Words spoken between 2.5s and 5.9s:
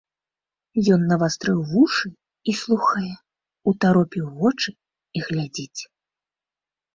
і слухае, утаропіў вочы і глядзіць.